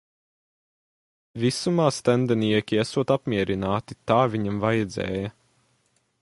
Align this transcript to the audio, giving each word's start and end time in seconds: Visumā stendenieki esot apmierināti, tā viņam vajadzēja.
Visumā 1.43 1.85
stendenieki 1.97 2.79
esot 2.85 3.13
apmierināti, 3.17 3.99
tā 4.13 4.19
viņam 4.37 4.59
vajadzēja. 4.65 5.33